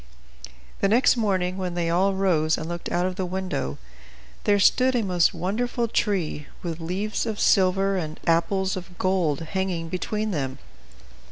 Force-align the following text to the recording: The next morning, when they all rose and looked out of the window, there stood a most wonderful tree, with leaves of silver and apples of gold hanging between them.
The 0.79 0.87
next 0.87 1.15
morning, 1.15 1.57
when 1.57 1.75
they 1.75 1.91
all 1.91 2.15
rose 2.15 2.57
and 2.57 2.67
looked 2.67 2.91
out 2.91 3.05
of 3.05 3.17
the 3.17 3.23
window, 3.27 3.77
there 4.45 4.57
stood 4.57 4.95
a 4.95 5.03
most 5.03 5.31
wonderful 5.31 5.87
tree, 5.87 6.47
with 6.63 6.79
leaves 6.79 7.27
of 7.27 7.39
silver 7.39 7.97
and 7.97 8.19
apples 8.25 8.75
of 8.75 8.97
gold 8.97 9.41
hanging 9.41 9.89
between 9.89 10.31
them. 10.31 10.57